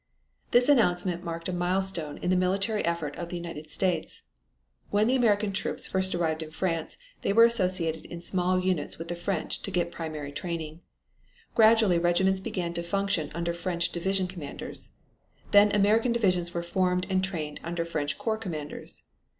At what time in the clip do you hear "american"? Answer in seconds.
5.15-5.53, 15.71-16.13